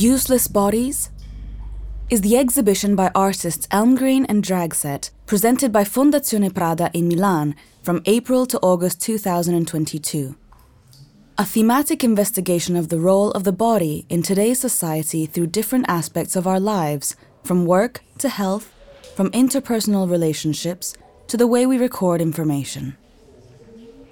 [0.00, 1.10] Useless Bodies
[2.08, 8.00] is the exhibition by artists Elmgreen and Dragset, presented by Fondazione Prada in Milan from
[8.06, 10.36] April to August 2022.
[11.36, 16.34] A thematic investigation of the role of the body in today's society through different aspects
[16.34, 17.14] of our lives,
[17.44, 18.72] from work to health,
[19.14, 20.94] from interpersonal relationships
[21.26, 22.96] to the way we record information.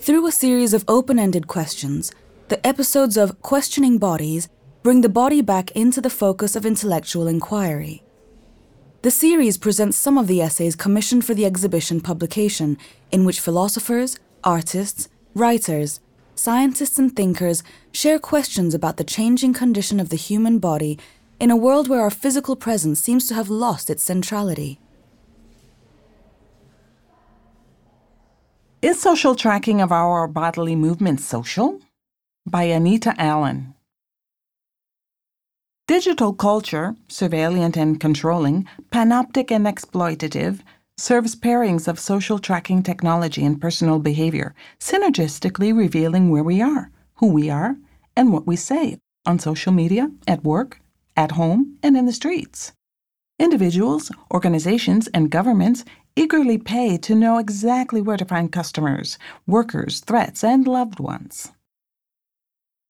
[0.00, 2.12] Through a series of open ended questions,
[2.48, 4.50] the episodes of Questioning Bodies
[4.88, 8.02] bring the body back into the focus of intellectual inquiry.
[9.02, 12.78] The series presents some of the essays commissioned for the exhibition publication,
[13.12, 16.00] in which philosophers, artists, writers,
[16.34, 17.62] scientists, and thinkers
[17.92, 20.98] share questions about the changing condition of the human body
[21.38, 24.80] in a world where our physical presence seems to have lost its centrality.
[28.80, 31.78] Is social tracking of our bodily movements social?
[32.46, 33.74] By Anita Allen.
[35.88, 40.60] Digital culture, surveillant and controlling, panoptic and exploitative,
[40.98, 47.32] serves pairings of social tracking technology and personal behavior, synergistically revealing where we are, who
[47.32, 47.74] we are,
[48.14, 50.78] and what we say on social media, at work,
[51.16, 52.72] at home, and in the streets.
[53.38, 59.16] Individuals, organizations, and governments eagerly pay to know exactly where to find customers,
[59.46, 61.50] workers, threats, and loved ones.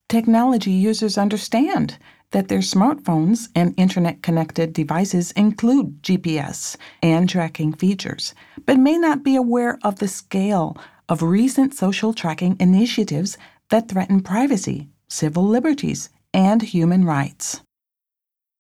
[0.08, 1.96] Technology users understand
[2.32, 8.34] that their smartphones and internet connected devices include GPS and tracking features,
[8.66, 10.76] but may not be aware of the scale
[11.08, 13.38] of recent social tracking initiatives
[13.70, 17.62] that threaten privacy, civil liberties, and human rights.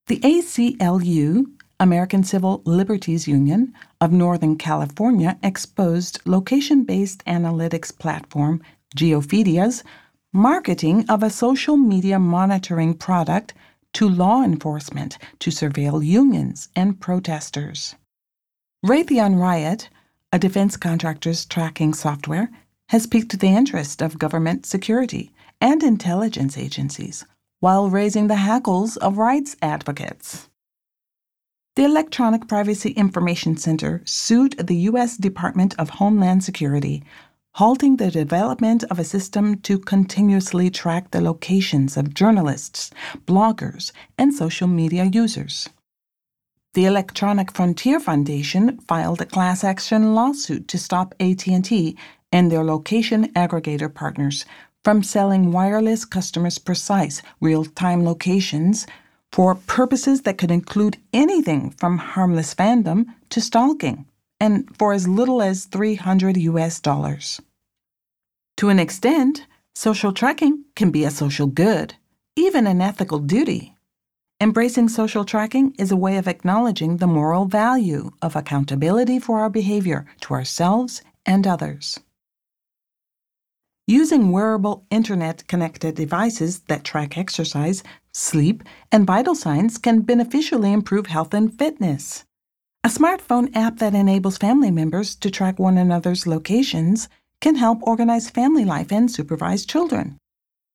[0.06, 1.44] The ACLU,
[1.78, 8.62] American Civil Liberties Union of Northern California, exposed location based analytics platform
[8.96, 9.84] Geofedia's
[10.32, 13.54] marketing of a social media monitoring product
[13.94, 17.94] to law enforcement to surveil unions and protesters.
[18.84, 19.88] Raytheon Riot,
[20.32, 22.50] a defense contractor's tracking software,
[22.90, 27.24] has piqued the interest of government security and intelligence agencies
[27.60, 30.48] while raising the hackles of rights advocates.
[31.74, 35.16] The Electronic Privacy Information Center sued the U.S.
[35.16, 37.02] Department of Homeland Security
[37.54, 42.90] halting the development of a system to continuously track the locations of journalists,
[43.26, 45.68] bloggers, and social media users.
[46.74, 51.96] The Electronic Frontier Foundation filed a class action lawsuit to stop AT&T
[52.30, 54.44] and their location aggregator partners
[54.84, 58.86] from selling wireless customers precise real-time locations
[59.32, 64.06] for purposes that could include anything from harmless fandom to stalking
[64.40, 67.40] and for as little as 300 US dollars.
[68.58, 71.94] To an extent, social tracking can be a social good,
[72.36, 73.74] even an ethical duty.
[74.40, 79.50] Embracing social tracking is a way of acknowledging the moral value of accountability for our
[79.50, 81.98] behavior to ourselves and others.
[83.88, 87.82] Using wearable internet connected devices that track exercise,
[88.12, 88.62] sleep,
[88.92, 92.24] and vital signs can beneficially improve health and fitness.
[92.84, 97.08] A smartphone app that enables family members to track one another's locations
[97.40, 100.16] can help organize family life and supervise children.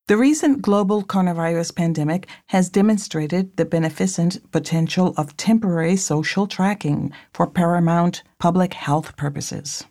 [0.08, 7.48] The recent global coronavirus pandemic has demonstrated the beneficent potential of temporary social tracking for
[7.48, 9.86] paramount public health purposes.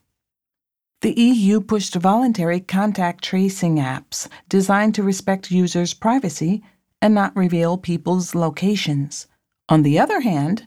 [1.01, 6.63] The EU pushed voluntary contact tracing apps designed to respect users' privacy
[7.01, 9.27] and not reveal people's locations.
[9.71, 10.67] On the other hand,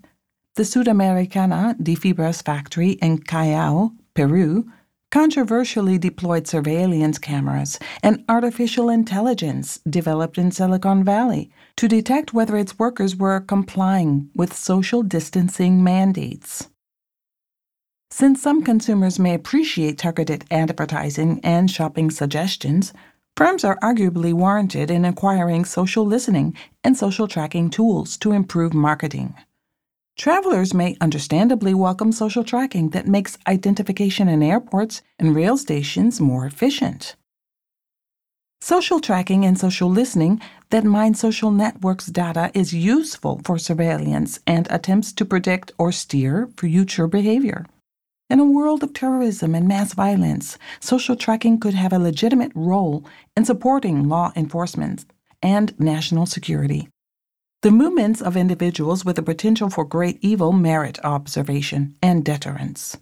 [0.55, 4.65] the Sudamericana de Fibras factory in Callao, Peru,
[5.11, 12.79] controversially deployed surveillance cameras and artificial intelligence developed in Silicon Valley to detect whether its
[12.79, 16.69] workers were complying with social distancing mandates.
[18.09, 22.93] Since some consumers may appreciate targeted advertising and shopping suggestions,
[23.35, 29.35] firms are arguably warranted in acquiring social listening and social tracking tools to improve marketing.
[30.17, 36.45] Travelers may understandably welcome social tracking that makes identification in airports and rail stations more
[36.45, 37.17] efficient.
[38.61, 44.67] Social tracking and social listening that mine social networks data is useful for surveillance and
[44.71, 47.65] attempts to predict or steer future behavior.
[48.29, 53.05] In a world of terrorism and mass violence, social tracking could have a legitimate role
[53.35, 55.05] in supporting law enforcement
[55.43, 56.87] and national security.
[57.61, 62.97] The movements of individuals with the potential for great evil merit observation and deterrence.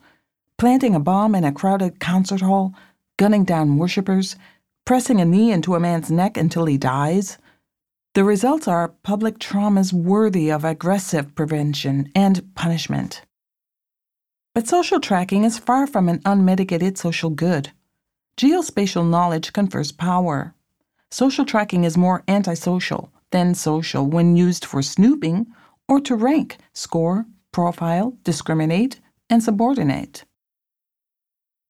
[0.57, 2.73] Planting a bomb in a crowded concert hall,
[3.17, 4.37] gunning down worshippers,
[4.85, 7.37] pressing a knee into a man's neck until he dies.
[8.13, 13.23] The results are public traumas worthy of aggressive prevention and punishment.
[14.53, 17.71] But social tracking is far from an unmitigated social good.
[18.37, 20.53] Geospatial knowledge confers power.
[21.09, 25.47] Social tracking is more antisocial than social when used for snooping
[25.89, 30.23] or to rank, score, profile, discriminate, and subordinate.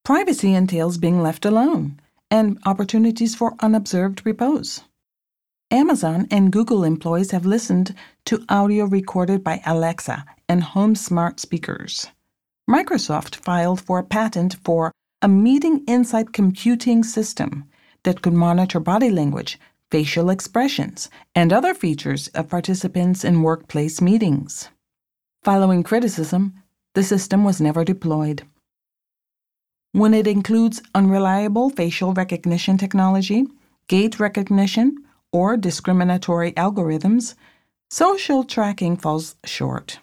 [0.04, 2.00] Privacy entails being left alone
[2.30, 4.82] and opportunities for unobserved repose.
[5.72, 7.96] Amazon and Google employees have listened
[8.26, 12.08] to audio recorded by Alexa and home smart speakers.
[12.70, 17.64] Microsoft filed for a patent for a meeting insights computing system
[18.04, 19.58] that could monitor body language,
[19.94, 24.70] facial expressions, and other features of participants in workplace meetings.
[25.44, 26.56] Following criticism,
[26.96, 28.42] the system was never deployed.
[29.92, 33.46] When it includes unreliable facial recognition technology,
[33.88, 34.98] gait recognition,
[35.32, 37.36] or discriminatory algorithms,
[37.92, 40.00] social tracking falls short.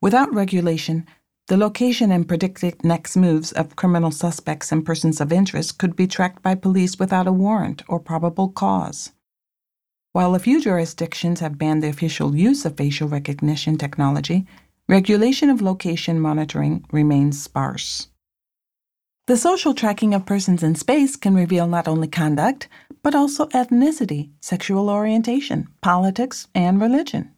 [0.00, 1.06] Without regulation,
[1.50, 6.06] the location and predicted next moves of criminal suspects and persons of interest could be
[6.06, 9.10] tracked by police without a warrant or probable cause.
[10.12, 14.46] While a few jurisdictions have banned the official use of facial recognition technology,
[14.88, 18.06] regulation of location monitoring remains sparse.
[19.26, 22.68] The social tracking of persons in space can reveal not only conduct,
[23.02, 27.32] but also ethnicity, sexual orientation, politics, and religion.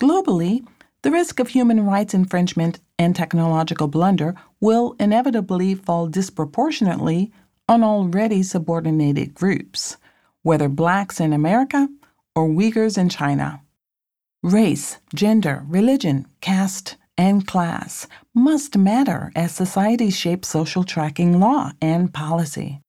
[0.00, 0.64] Globally,
[1.02, 7.32] the risk of human rights infringement and technological blunder will inevitably fall disproportionately
[7.68, 9.96] on already subordinated groups,
[10.42, 11.88] whether blacks in America
[12.34, 13.62] or Uyghurs in China.
[14.42, 22.12] Race, gender, religion, caste, and class must matter as societies shape social tracking law and
[22.12, 22.80] policy.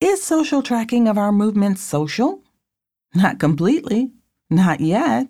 [0.00, 2.42] Is social tracking of our movement social?
[3.14, 4.12] Not completely.
[4.48, 5.28] Not yet.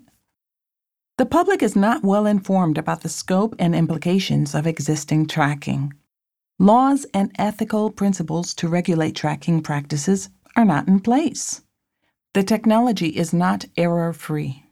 [1.21, 5.93] The public is not well informed about the scope and implications of existing tracking.
[6.59, 11.61] Laws and ethical principles to regulate tracking practices are not in place.
[12.33, 14.65] The technology is not error free.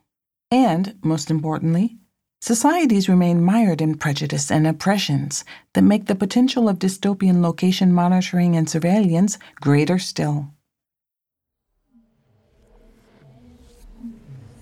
[0.50, 1.98] And, most importantly,
[2.40, 8.56] Societies remain mired in prejudice and oppressions that make the potential of dystopian location monitoring
[8.56, 10.48] and surveillance greater still.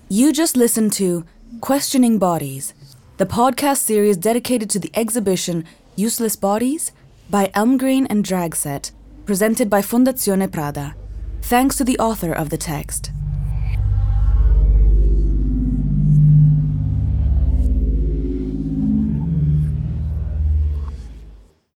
[0.09, 1.25] You just listened to
[1.61, 2.75] Questioning Bodies,
[3.17, 5.65] the podcast series dedicated to the exhibition
[5.95, 6.91] Useless Bodies
[7.31, 8.91] by Elmgreen and Dragset,
[9.25, 10.95] presented by Fondazione Prada.
[11.41, 13.11] Thanks to the author of the text.